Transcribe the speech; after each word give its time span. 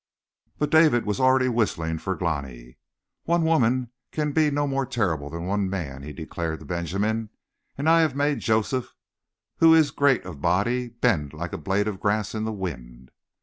But 0.57 0.71
David 0.71 1.05
was 1.05 1.19
already 1.19 1.47
whistling 1.47 1.99
to 1.99 2.15
Glani. 2.15 2.79
"One 3.25 3.43
woman 3.43 3.91
can 4.11 4.31
be 4.31 4.49
no 4.49 4.65
more 4.65 4.83
terrible 4.83 5.29
than 5.29 5.45
one 5.45 5.69
man," 5.69 6.01
he 6.01 6.11
declared 6.11 6.61
to 6.61 6.65
Benjamin. 6.65 7.29
"And 7.77 7.87
I 7.87 8.01
have 8.01 8.15
made 8.15 8.39
Joseph, 8.39 8.95
who 9.57 9.75
is 9.75 9.91
great 9.91 10.25
of 10.25 10.41
body, 10.41 10.87
bend 10.87 11.33
like 11.33 11.53
a 11.53 11.57
blade 11.59 11.87
of 11.87 11.99
grass 11.99 12.33
in 12.33 12.45
the 12.45 12.51
wind." 12.51 13.11